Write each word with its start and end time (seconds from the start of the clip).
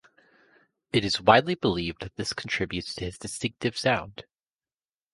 It 0.91 1.05
is 1.05 1.21
widely 1.21 1.53
believed 1.53 2.01
that 2.01 2.15
this 2.15 2.33
contributes 2.33 2.95
to 2.95 3.05
his 3.05 3.19
distinctive 3.19 3.77
sound. 3.77 4.23